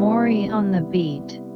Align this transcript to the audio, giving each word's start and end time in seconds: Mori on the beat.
Mori 0.00 0.48
on 0.48 0.70
the 0.70 0.80
beat. 0.80 1.49